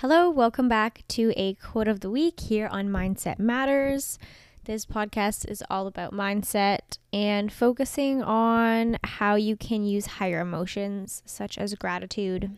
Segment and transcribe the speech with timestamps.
[0.00, 4.16] Hello, welcome back to a quote of the week here on Mindset Matters.
[4.62, 11.24] This podcast is all about mindset and focusing on how you can use higher emotions
[11.26, 12.56] such as gratitude,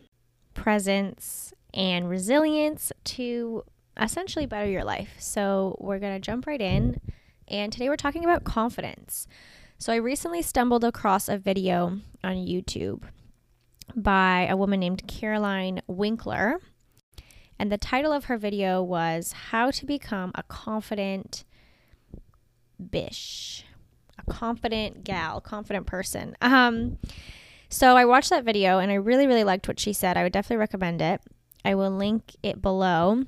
[0.53, 3.63] presence, and resilience to
[3.99, 5.15] essentially better your life.
[5.17, 7.01] So, we're going to jump right in.
[7.47, 9.27] And today we're talking about confidence.
[9.79, 13.01] So, I recently stumbled across a video on YouTube
[13.95, 16.59] by a woman named Caroline Winkler
[17.61, 21.43] and the title of her video was How to Become a Confident
[22.89, 23.63] Bish.
[24.17, 26.35] A confident gal, confident person.
[26.41, 26.97] Um,
[27.69, 30.17] so I watched that video and I really, really liked what she said.
[30.17, 31.21] I would definitely recommend it.
[31.63, 33.25] I will link it below.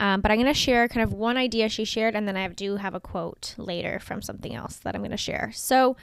[0.00, 2.48] Um, but I'm going to share kind of one idea she shared, and then I
[2.48, 5.50] do have a quote later from something else that I'm going to share.
[5.54, 5.96] So,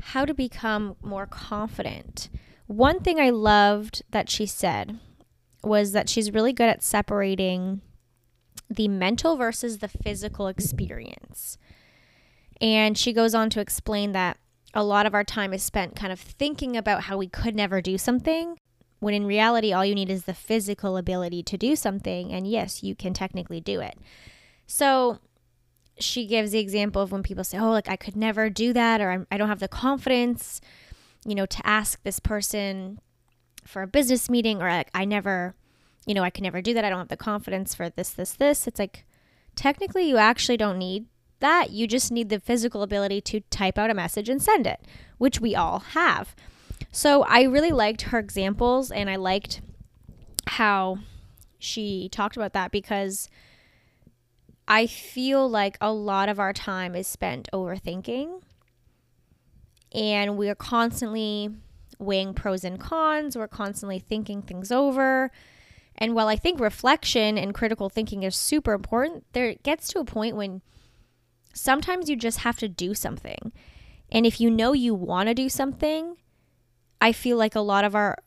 [0.00, 2.30] how to become more confident.
[2.66, 4.98] One thing I loved that she said
[5.66, 7.80] was that she's really good at separating
[8.70, 11.58] the mental versus the physical experience.
[12.60, 14.38] And she goes on to explain that
[14.72, 17.80] a lot of our time is spent kind of thinking about how we could never
[17.80, 18.56] do something,
[19.00, 22.32] when in reality, all you need is the physical ability to do something.
[22.32, 23.98] And yes, you can technically do it.
[24.66, 25.18] So
[25.98, 29.00] she gives the example of when people say, Oh, like I could never do that,
[29.00, 30.60] or I'm, do not have the confidence,
[31.24, 32.98] you know, to ask this person
[33.64, 35.54] for a business meeting or like I never,
[36.06, 36.84] you know, I can never do that.
[36.84, 38.66] I don't have the confidence for this, this, this.
[38.66, 39.04] It's like
[39.56, 41.06] technically you actually don't need
[41.40, 41.70] that.
[41.70, 44.80] You just need the physical ability to type out a message and send it,
[45.18, 46.34] which we all have.
[46.92, 49.60] So I really liked her examples and I liked
[50.46, 50.98] how
[51.58, 53.28] she talked about that because
[54.68, 58.42] I feel like a lot of our time is spent overthinking
[59.92, 61.50] and we're constantly
[62.04, 63.36] weighing pros and cons.
[63.36, 65.30] We're constantly thinking things over.
[65.96, 70.04] And while I think reflection and critical thinking is super important, there gets to a
[70.04, 70.62] point when
[71.52, 73.52] sometimes you just have to do something.
[74.10, 76.16] And if you know you want to do something,
[77.00, 78.18] I feel like a lot of our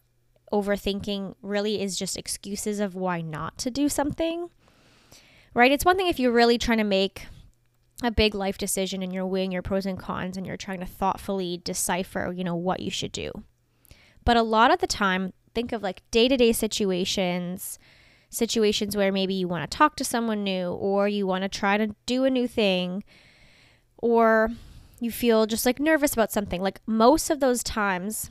[0.51, 4.49] overthinking really is just excuses of why not to do something.
[5.53, 5.71] Right?
[5.71, 7.25] It's one thing if you're really trying to make
[8.03, 10.85] a big life decision and you're weighing your pros and cons and you're trying to
[10.85, 13.31] thoughtfully decipher, you know, what you should do.
[14.27, 17.79] But a lot of the time, think of like day to day situations,
[18.29, 21.77] situations where maybe you want to talk to someone new or you want to try
[21.77, 23.05] to do a new thing
[23.99, 24.49] or
[24.99, 26.61] you feel just like nervous about something.
[26.61, 28.29] Like most of those times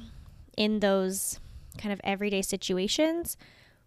[0.55, 1.41] in those
[1.79, 3.39] kind of everyday situations,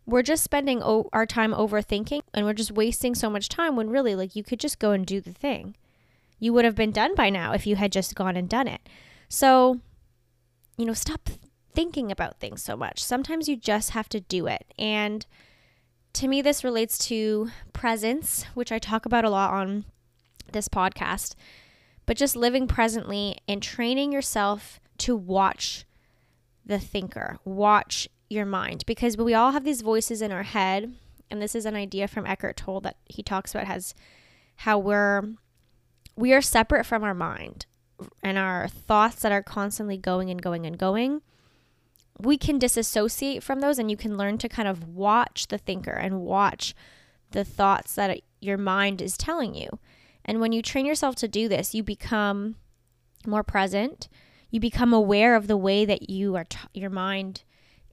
[0.07, 3.91] we're just spending o- our time overthinking and we're just wasting so much time when
[3.91, 5.75] really, like, you could just go and do the thing.
[6.39, 8.81] You would have been done by now if you had just gone and done it.
[9.27, 9.79] So,
[10.75, 11.29] you know, stop
[11.73, 13.03] thinking about things so much.
[13.03, 14.65] Sometimes you just have to do it.
[14.77, 15.25] And
[16.13, 19.85] to me, this relates to presence, which I talk about a lot on
[20.51, 21.35] this podcast,
[22.05, 25.85] but just living presently and training yourself to watch
[26.65, 30.93] the thinker, watch your mind, because we all have these voices in our head.
[31.31, 33.93] And this is an idea from Eckhart Tolle that he talks about has
[34.57, 35.23] how we're
[36.15, 37.65] we are separate from our mind
[38.21, 41.21] and our thoughts that are constantly going and going and going
[42.19, 45.91] we can disassociate from those and you can learn to kind of watch the thinker
[45.91, 46.75] and watch
[47.31, 49.79] the thoughts that your mind is telling you.
[50.25, 52.55] And when you train yourself to do this, you become
[53.25, 54.09] more present.
[54.51, 57.43] You become aware of the way that you are, t- your mind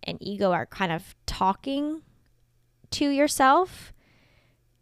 [0.03, 2.03] and ego are kind of talking
[2.91, 3.93] to yourself.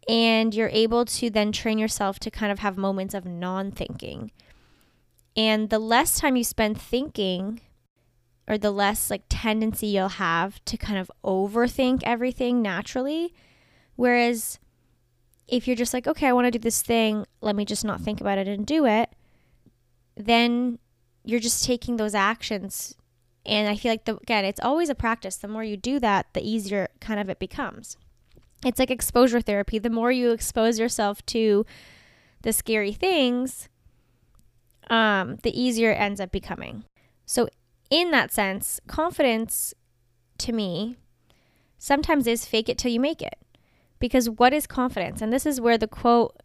[0.07, 4.31] And you're able to then train yourself to kind of have moments of non thinking.
[5.35, 7.61] And the less time you spend thinking,
[8.47, 13.33] or the less like tendency you'll have to kind of overthink everything naturally.
[13.95, 14.59] Whereas
[15.47, 18.01] if you're just like, okay, I want to do this thing, let me just not
[18.01, 19.09] think about it and do it,
[20.15, 20.79] then
[21.23, 22.95] you're just taking those actions.
[23.45, 25.37] And I feel like, the, again, it's always a practice.
[25.37, 27.97] The more you do that, the easier kind of it becomes.
[28.65, 29.77] It's like exposure therapy.
[29.77, 31.65] The more you expose yourself to
[32.41, 33.69] the scary things,
[34.89, 36.85] um, the easier it ends up becoming.
[37.25, 37.49] So
[37.89, 39.73] in that sense, confidence
[40.39, 40.97] to me
[41.77, 43.37] sometimes is fake it till you make it.
[43.99, 45.21] Because what is confidence?
[45.21, 46.35] And this is where the quote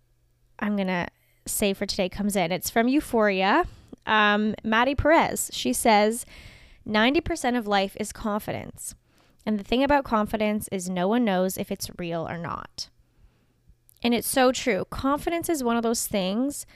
[0.58, 1.08] I'm going to
[1.46, 2.52] say for today comes in.
[2.52, 3.64] It's from Euphoria.
[4.06, 5.50] Um, Maddy Perez.
[5.52, 6.26] She says,
[6.86, 8.94] 90% of life is confidence.
[9.46, 12.88] And the thing about confidence is no one knows if it's real or not.
[14.02, 14.84] And it's so true.
[14.90, 16.66] Confidence is one of those things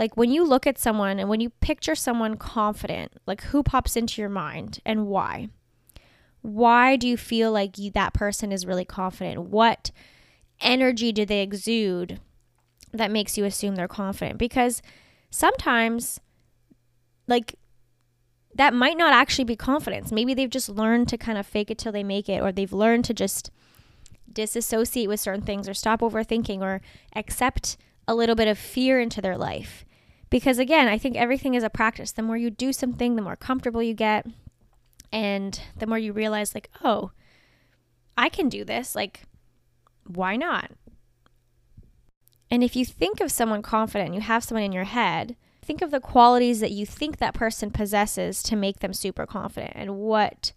[0.00, 3.96] like when you look at someone and when you picture someone confident, like who pops
[3.96, 5.50] into your mind and why?
[6.40, 9.50] Why do you feel like you, that person is really confident?
[9.50, 9.90] What
[10.62, 12.18] energy do they exude
[12.94, 14.38] that makes you assume they're confident?
[14.38, 14.80] Because
[15.28, 16.18] sometimes,
[17.28, 17.56] like,
[18.54, 20.10] that might not actually be confidence.
[20.10, 22.72] Maybe they've just learned to kind of fake it till they make it, or they've
[22.72, 23.50] learned to just
[24.32, 26.80] disassociate with certain things, or stop overthinking, or
[27.14, 27.76] accept
[28.08, 29.84] a little bit of fear into their life.
[30.30, 32.12] Because again, I think everything is a practice.
[32.12, 34.26] The more you do something, the more comfortable you get.
[35.12, 37.10] And the more you realize, like, oh,
[38.16, 38.94] I can do this.
[38.94, 39.24] Like,
[40.06, 40.70] why not?
[42.50, 45.90] And if you think of someone confident, you have someone in your head, think of
[45.90, 50.52] the qualities that you think that person possesses to make them super confident and what,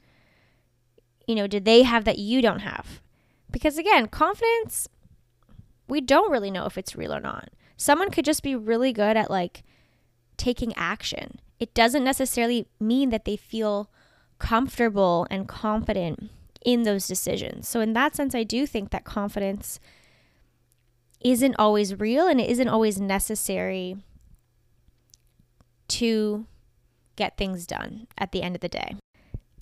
[1.28, 3.02] you know, do they have that you don't have?
[3.52, 4.88] Because again, confidence,
[5.88, 7.50] we don't really know if it's real or not.
[7.78, 9.64] Someone could just be really good at like
[10.38, 11.40] taking action.
[11.60, 13.90] It doesn't necessarily mean that they feel
[14.40, 16.30] comfortable and confident
[16.66, 17.68] in those decisions.
[17.68, 19.80] So, in that sense, I do think that confidence
[21.22, 23.96] isn't always real and it isn't always necessary
[25.88, 26.46] to
[27.16, 28.96] get things done at the end of the day.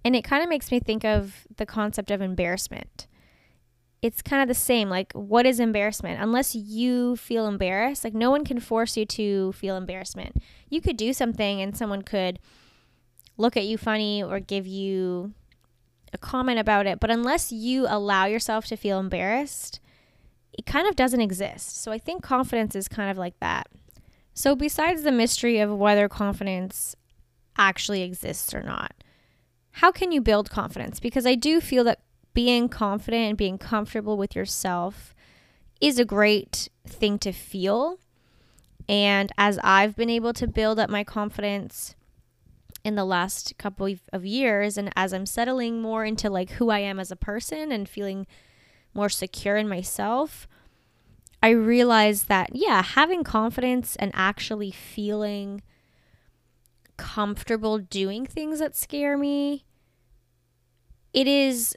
[0.03, 3.07] And it kind of makes me think of the concept of embarrassment.
[4.01, 4.89] It's kind of the same.
[4.89, 6.21] Like, what is embarrassment?
[6.21, 10.37] Unless you feel embarrassed, like, no one can force you to feel embarrassment.
[10.69, 12.39] You could do something and someone could
[13.37, 15.33] look at you funny or give you
[16.13, 16.99] a comment about it.
[16.99, 19.79] But unless you allow yourself to feel embarrassed,
[20.51, 21.81] it kind of doesn't exist.
[21.81, 23.67] So I think confidence is kind of like that.
[24.33, 26.95] So, besides the mystery of whether confidence
[27.57, 28.93] actually exists or not,
[29.73, 30.99] how can you build confidence?
[30.99, 31.99] Because I do feel that
[32.33, 35.13] being confident and being comfortable with yourself
[35.79, 37.97] is a great thing to feel.
[38.87, 41.95] And as I've been able to build up my confidence
[42.83, 46.79] in the last couple of years, and as I'm settling more into like who I
[46.79, 48.27] am as a person and feeling
[48.93, 50.47] more secure in myself,
[51.43, 55.61] I realized that, yeah, having confidence and actually feeling
[56.97, 59.65] comfortable doing things that scare me,
[61.13, 61.75] it is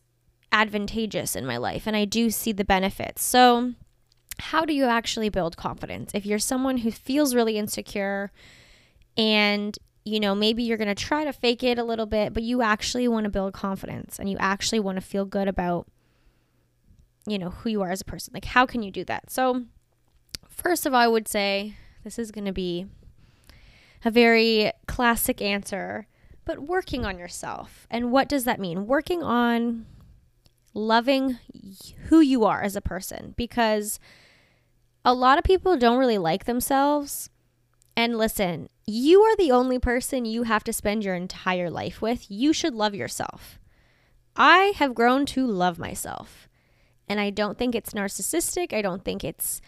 [0.55, 3.25] advantageous in my life and I do see the benefits.
[3.25, 3.73] So,
[4.39, 6.13] how do you actually build confidence?
[6.15, 8.33] If you're someone who feels really insecure
[9.17, 12.43] and you know, maybe you're going to try to fake it a little bit, but
[12.43, 15.87] you actually want to build confidence and you actually want to feel good about
[17.27, 18.33] you know, who you are as a person.
[18.35, 19.31] Like, how can you do that?
[19.31, 19.65] So,
[20.49, 22.87] first of all, I would say this is going to be
[24.05, 26.07] a very classic answer,
[26.45, 27.87] but working on yourself.
[27.91, 28.87] And what does that mean?
[28.87, 29.87] Working on
[30.75, 31.39] loving
[32.09, 33.99] who you are as a person because
[35.05, 37.31] a lot of people don't really like themselves.
[37.97, 42.31] And listen, you are the only person you have to spend your entire life with.
[42.31, 43.61] You should love yourself.
[44.37, 46.49] I have grown to love myself.
[47.09, 48.73] And I don't think it's narcissistic.
[48.73, 49.61] I don't think it's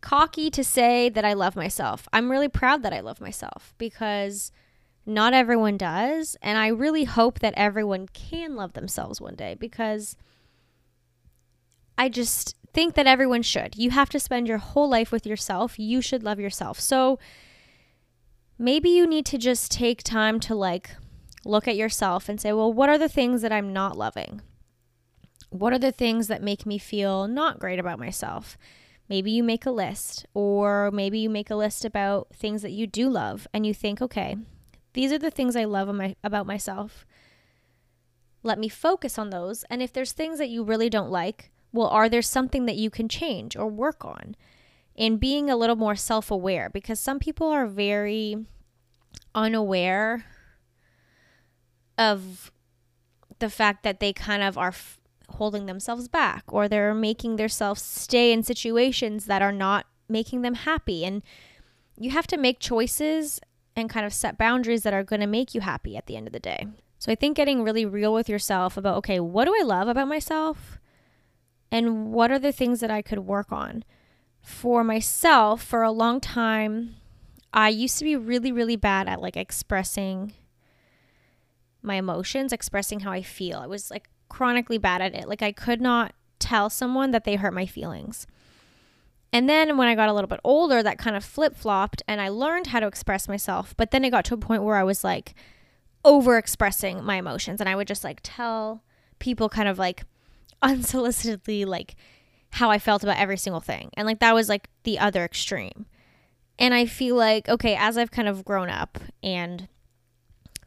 [0.00, 2.08] cocky to say that I love myself.
[2.12, 4.50] I'm really proud that I love myself because
[5.04, 6.36] not everyone does.
[6.42, 10.16] And I really hope that everyone can love themselves one day because
[11.98, 13.76] I just think that everyone should.
[13.76, 15.78] You have to spend your whole life with yourself.
[15.78, 16.80] You should love yourself.
[16.80, 17.18] So
[18.58, 20.90] maybe you need to just take time to like
[21.44, 24.40] look at yourself and say, well, what are the things that I'm not loving?
[25.50, 28.56] What are the things that make me feel not great about myself?
[29.08, 32.86] Maybe you make a list, or maybe you make a list about things that you
[32.86, 34.36] do love, and you think, okay,
[34.94, 35.88] these are the things I love
[36.22, 37.06] about myself.
[38.42, 39.64] Let me focus on those.
[39.64, 42.90] And if there's things that you really don't like, well, are there something that you
[42.90, 44.36] can change or work on?
[44.94, 48.36] In being a little more self aware, because some people are very
[49.34, 50.26] unaware
[51.96, 52.52] of
[53.38, 57.80] the fact that they kind of are f- holding themselves back or they're making themselves
[57.80, 61.04] stay in situations that are not making them happy.
[61.06, 61.22] And
[61.96, 63.40] you have to make choices
[63.74, 66.26] and kind of set boundaries that are going to make you happy at the end
[66.26, 66.66] of the day.
[66.98, 70.08] So I think getting really real with yourself about, okay, what do I love about
[70.08, 70.78] myself?
[71.70, 73.84] And what are the things that I could work on?
[74.40, 76.96] For myself, for a long time,
[77.52, 80.32] I used to be really, really bad at like expressing
[81.82, 83.58] my emotions, expressing how I feel.
[83.58, 85.28] I was like chronically bad at it.
[85.28, 88.26] Like I could not tell someone that they hurt my feelings.
[89.32, 92.20] And then when I got a little bit older, that kind of flip flopped and
[92.20, 93.74] I learned how to express myself.
[93.76, 95.34] But then it got to a point where I was like
[96.04, 98.82] over expressing my emotions and I would just like tell
[99.18, 100.04] people kind of like
[100.62, 101.94] unsolicitedly like
[102.50, 103.90] how I felt about every single thing.
[103.94, 105.86] And like that was like the other extreme.
[106.58, 109.68] And I feel like, okay, as I've kind of grown up and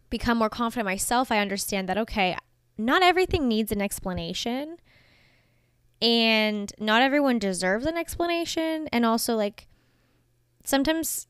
[0.10, 2.36] become more confident myself, I understand that, okay,
[2.78, 4.78] not everything needs an explanation
[6.02, 9.68] and not everyone deserves an explanation and also like
[10.64, 11.28] sometimes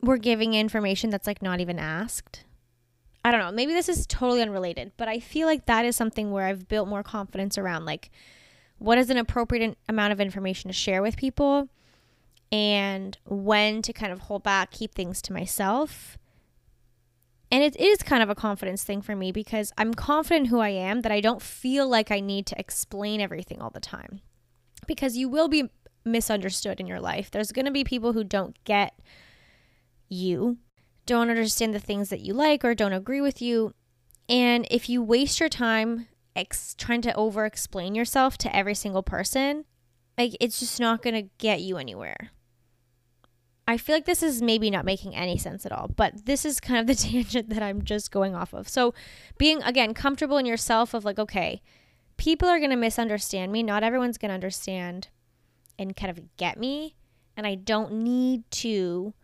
[0.00, 2.44] we're giving information that's like not even asked.
[3.24, 6.30] I don't know, maybe this is totally unrelated, but I feel like that is something
[6.30, 8.10] where I've built more confidence around like
[8.78, 11.68] what is an appropriate amount of information to share with people
[12.52, 16.18] and when to kind of hold back, keep things to myself.
[17.54, 20.70] And it is kind of a confidence thing for me because I'm confident who I
[20.70, 24.22] am that I don't feel like I need to explain everything all the time.
[24.88, 25.70] Because you will be
[26.04, 27.30] misunderstood in your life.
[27.30, 28.98] There's going to be people who don't get
[30.08, 30.58] you,
[31.06, 33.72] don't understand the things that you like, or don't agree with you.
[34.28, 39.04] And if you waste your time ex- trying to over explain yourself to every single
[39.04, 39.64] person,
[40.18, 42.32] like it's just not going to get you anywhere.
[43.66, 46.60] I feel like this is maybe not making any sense at all, but this is
[46.60, 48.68] kind of the tangent that I'm just going off of.
[48.68, 48.94] So,
[49.38, 51.62] being again comfortable in yourself of like, okay,
[52.16, 53.62] people are going to misunderstand me.
[53.62, 55.08] Not everyone's going to understand
[55.78, 56.94] and kind of get me.
[57.36, 59.14] And I don't need to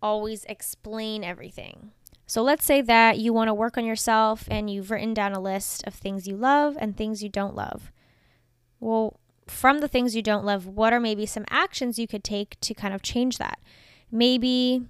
[0.00, 1.92] always explain everything.
[2.26, 5.40] So let's say that you want to work on yourself and you've written down a
[5.40, 7.92] list of things you love and things you don't love.
[8.80, 12.58] Well, from the things you don't love, what are maybe some actions you could take
[12.60, 13.58] to kind of change that?
[14.10, 14.82] Maybe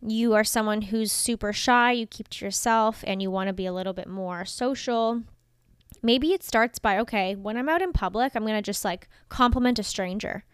[0.00, 3.66] you are someone who's super shy, you keep to yourself, and you want to be
[3.66, 5.22] a little bit more social.
[6.02, 9.08] Maybe it starts by, okay, when I'm out in public, I'm going to just like
[9.28, 10.44] compliment a stranger.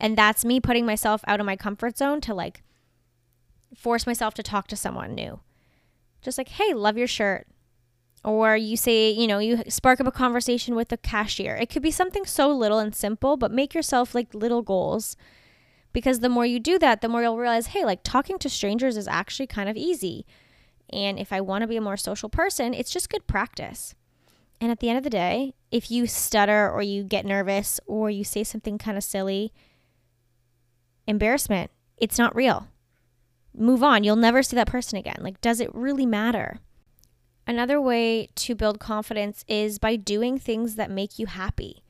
[0.00, 2.62] And that's me putting myself out of my comfort zone to like
[3.76, 5.40] force myself to talk to someone new.
[6.22, 7.48] Just like, hey, love your shirt.
[8.24, 11.56] Or you say, you know, you spark up a conversation with the cashier.
[11.56, 15.16] It could be something so little and simple, but make yourself like little goals.
[15.92, 18.96] Because the more you do that, the more you'll realize, hey, like talking to strangers
[18.96, 20.26] is actually kind of easy.
[20.90, 23.94] And if I want to be a more social person, it's just good practice.
[24.60, 28.10] And at the end of the day, if you stutter or you get nervous or
[28.10, 29.52] you say something kind of silly,
[31.06, 32.68] embarrassment, it's not real
[33.56, 34.04] move on.
[34.04, 35.18] You'll never see that person again.
[35.20, 36.58] Like, does it really matter?
[37.46, 41.82] Another way to build confidence is by doing things that make you happy.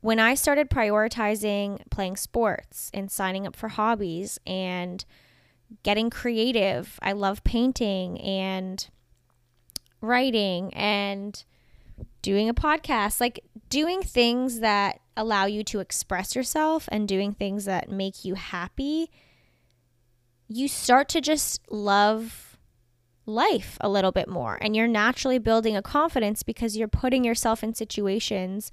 [0.00, 5.04] When I started prioritizing playing sports and signing up for hobbies and
[5.82, 8.88] getting creative, I love painting and
[10.00, 11.42] writing and
[12.22, 17.64] doing a podcast, like doing things that allow you to express yourself and doing things
[17.64, 19.10] that make you happy
[20.48, 22.45] you start to just love
[23.26, 27.62] life a little bit more and you're naturally building a confidence because you're putting yourself
[27.62, 28.70] in situations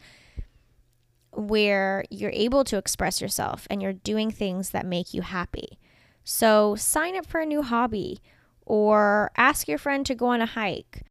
[1.32, 5.80] where you're able to express yourself and you're doing things that make you happy.
[6.24, 8.20] So sign up for a new hobby
[8.66, 11.02] or ask your friend to go on a hike.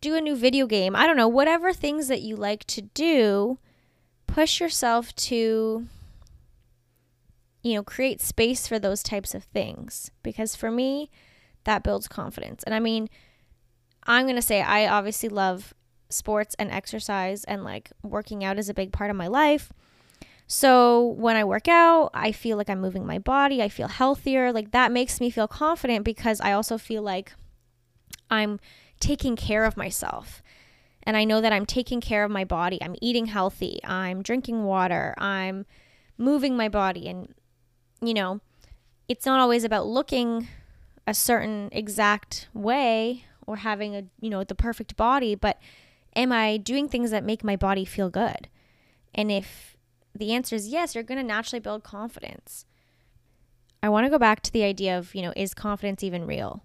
[0.00, 0.94] Do a new video game.
[0.94, 3.58] I don't know, whatever things that you like to do,
[4.26, 5.86] push yourself to
[7.66, 11.10] you know, create space for those types of things because for me,
[11.66, 12.62] that builds confidence.
[12.64, 13.08] And I mean,
[14.04, 15.74] I'm going to say I obviously love
[16.08, 19.72] sports and exercise and like working out is a big part of my life.
[20.46, 24.52] So when I work out, I feel like I'm moving my body, I feel healthier.
[24.52, 27.32] Like that makes me feel confident because I also feel like
[28.30, 28.60] I'm
[29.00, 30.42] taking care of myself.
[31.02, 32.78] And I know that I'm taking care of my body.
[32.82, 33.80] I'm eating healthy.
[33.84, 35.14] I'm drinking water.
[35.18, 35.66] I'm
[36.16, 37.34] moving my body and
[38.00, 38.40] you know,
[39.08, 40.48] it's not always about looking
[41.06, 45.58] a certain exact way or having a, you know, the perfect body, but
[46.14, 48.48] am I doing things that make my body feel good?
[49.14, 49.76] And if
[50.14, 52.64] the answer is yes, you're going to naturally build confidence.
[53.82, 56.64] I want to go back to the idea of, you know, is confidence even real?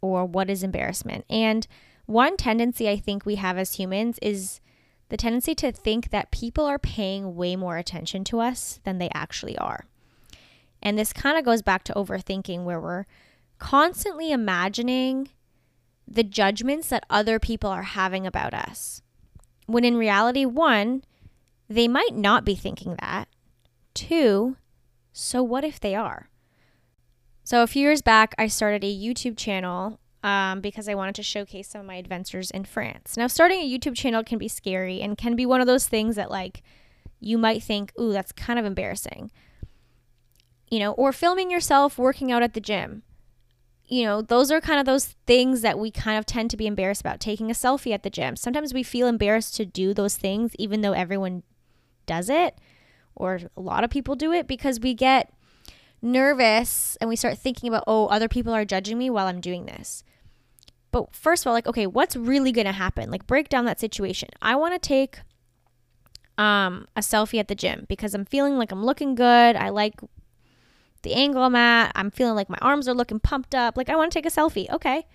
[0.00, 1.24] Or what is embarrassment?
[1.30, 1.66] And
[2.06, 4.60] one tendency I think we have as humans is
[5.08, 9.08] the tendency to think that people are paying way more attention to us than they
[9.14, 9.86] actually are.
[10.82, 13.04] And this kind of goes back to overthinking, where we're
[13.58, 15.30] constantly imagining
[16.06, 19.02] the judgments that other people are having about us.
[19.66, 21.04] When in reality, one,
[21.68, 23.28] they might not be thinking that.
[23.94, 24.56] Two,
[25.12, 26.30] so what if they are?
[27.44, 31.22] So a few years back, I started a YouTube channel um, because I wanted to
[31.22, 33.16] showcase some of my adventures in France.
[33.16, 36.16] Now, starting a YouTube channel can be scary and can be one of those things
[36.16, 36.62] that, like,
[37.20, 39.30] you might think, ooh, that's kind of embarrassing
[40.70, 43.02] you know, or filming yourself working out at the gym.
[43.88, 46.66] You know, those are kind of those things that we kind of tend to be
[46.66, 47.20] embarrassed about.
[47.20, 48.36] Taking a selfie at the gym.
[48.36, 51.42] Sometimes we feel embarrassed to do those things, even though everyone
[52.04, 52.58] does it,
[53.14, 55.32] or a lot of people do it, because we get
[56.02, 59.64] nervous and we start thinking about, oh, other people are judging me while I'm doing
[59.64, 60.04] this.
[60.90, 63.10] But first of all, like, okay, what's really going to happen?
[63.10, 64.28] Like, break down that situation.
[64.40, 65.20] I want to take
[66.36, 69.56] um, a selfie at the gym because I'm feeling like I'm looking good.
[69.56, 70.00] I like
[71.08, 71.92] the angle I'm at.
[71.94, 73.76] I'm feeling like my arms are looking pumped up.
[73.76, 74.70] Like, I want to take a selfie.
[74.70, 75.06] Okay.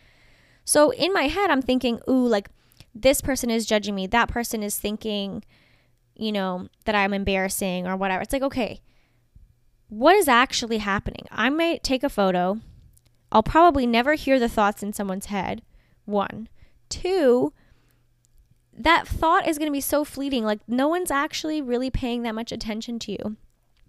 [0.66, 2.50] So in my head, I'm thinking, ooh, like
[2.96, 4.08] this person is judging me.
[4.08, 5.44] That person is thinking,
[6.16, 8.22] you know, that I'm embarrassing or whatever.
[8.22, 8.82] It's like, okay,
[9.90, 11.26] what is actually happening?
[11.32, 12.60] I might take a photo.
[13.32, 15.62] I'll probably never hear the thoughts in someone's head.
[16.06, 16.50] One.
[16.90, 17.54] Two,
[18.76, 20.44] that thought is going to be so fleeting.
[20.44, 23.38] Like, no one's actually really paying that much attention to you.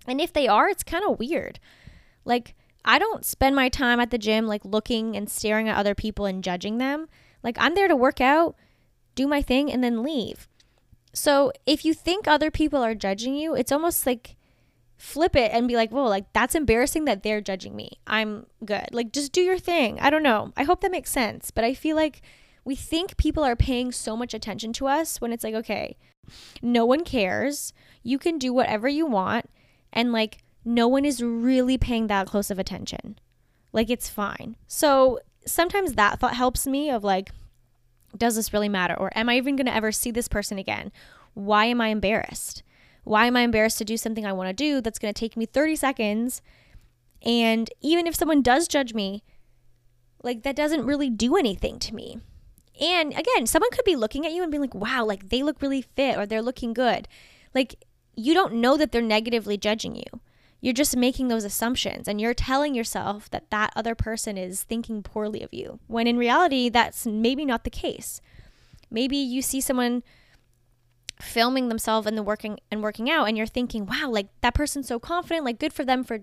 [0.07, 1.59] And if they are, it's kind of weird.
[2.25, 2.55] Like,
[2.85, 6.27] I don't spend my time at the gym, like, looking and staring at other people
[6.27, 7.09] and judging them.
[7.43, 8.57] Like, I'm there to work out,
[9.15, 10.49] do my thing, and then leave.
[11.13, 14.37] So, if you think other people are judging you, it's almost like
[14.97, 17.99] flip it and be like, whoa, like, that's embarrassing that they're judging me.
[18.07, 18.89] I'm good.
[18.93, 19.99] Like, just do your thing.
[20.01, 20.53] I don't know.
[20.57, 21.51] I hope that makes sense.
[21.51, 22.23] But I feel like
[22.65, 25.97] we think people are paying so much attention to us when it's like, okay,
[26.63, 27.73] no one cares.
[28.03, 29.51] You can do whatever you want.
[29.93, 33.19] And like, no one is really paying that close of attention.
[33.73, 34.57] Like, it's fine.
[34.67, 37.31] So sometimes that thought helps me of like,
[38.17, 38.95] does this really matter?
[38.95, 40.93] Or am I even going to ever see this person again?
[41.35, 42.63] Why am I embarrassed?
[43.03, 45.37] Why am I embarrassed to do something I want to do that's going to take
[45.37, 46.43] me 30 seconds?
[47.23, 49.23] And even if someone does judge me,
[50.23, 52.19] like that doesn't really do anything to me.
[52.81, 55.61] And again, someone could be looking at you and being like, wow, like they look
[55.61, 57.09] really fit or they're looking good.
[57.55, 57.85] Like
[58.17, 60.21] you don't know that they're negatively judging you.
[60.65, 65.03] You're just making those assumptions and you're telling yourself that that other person is thinking
[65.03, 65.79] poorly of you.
[65.89, 68.23] When in reality, that's maybe not the case.
[68.91, 70.03] Maybe you see someone
[71.21, 74.89] filming themselves and the working and working out and you're thinking, "Wow, like that person's
[74.89, 76.21] so confident, like good for them for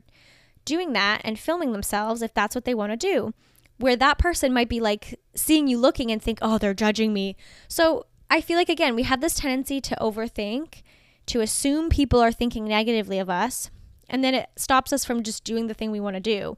[0.66, 3.36] doing that and filming themselves if that's what they want to do."
[3.78, 7.36] where that person might be like seeing you looking and think, oh, they're judging me.
[7.68, 10.84] So I feel like, again, we have this tendency to overthink,
[11.26, 13.72] to assume people are thinking negatively of us,
[14.12, 16.58] and then it stops us from just doing the thing we want to do.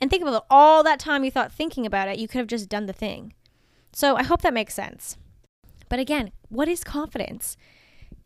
[0.00, 2.68] And think about all that time you thought thinking about it, you could have just
[2.68, 3.34] done the thing.
[3.92, 5.16] So I hope that makes sense.
[5.88, 7.56] But again, what is confidence?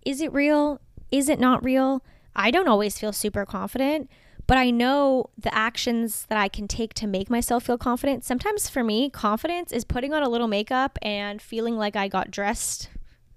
[0.05, 0.81] Is it real?
[1.11, 2.05] Is it not real?
[2.37, 4.11] I don't always feel super confident
[4.49, 8.25] but I know the actions that I can take to make myself feel confident.
[8.25, 12.31] Sometimes for me, confidence is putting on a little makeup and feeling like I got
[12.31, 12.89] dressed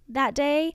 [0.08, 0.74] that day,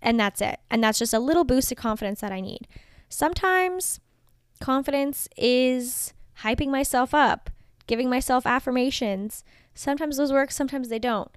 [0.00, 0.60] and that's it.
[0.70, 2.68] And that's just a little boost of confidence that I need.
[3.08, 4.00] Sometimes
[4.60, 7.50] confidence is hyping myself up,
[7.86, 9.44] giving myself affirmations.
[9.74, 11.30] Sometimes those work, sometimes they don't.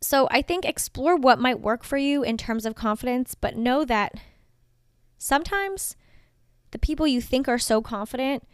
[0.00, 3.84] So I think explore what might work for you in terms of confidence, but know
[3.84, 4.14] that
[5.18, 5.96] sometimes
[6.70, 8.46] the people you think are so confident,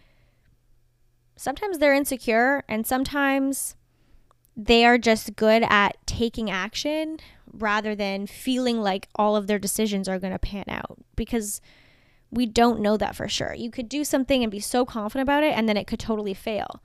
[1.36, 3.76] sometimes they're insecure and sometimes
[4.56, 7.18] they are just good at taking action
[7.52, 11.60] rather than feeling like all of their decisions are going to pan out because
[12.36, 13.54] we don't know that for sure.
[13.54, 16.34] You could do something and be so confident about it and then it could totally
[16.34, 16.82] fail.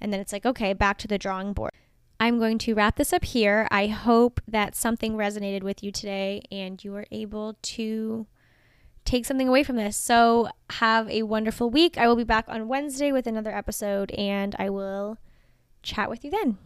[0.00, 1.72] And then it's like, okay, back to the drawing board.
[2.18, 3.68] I'm going to wrap this up here.
[3.70, 8.26] I hope that something resonated with you today and you were able to
[9.04, 9.96] take something away from this.
[9.96, 11.98] So have a wonderful week.
[11.98, 15.18] I will be back on Wednesday with another episode and I will
[15.82, 16.56] chat with you then.